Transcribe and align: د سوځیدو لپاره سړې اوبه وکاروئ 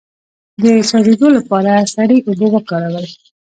د 0.61 0.65
سوځیدو 0.89 1.27
لپاره 1.37 1.71
سړې 1.93 2.17
اوبه 2.27 2.47
وکاروئ 2.53 3.09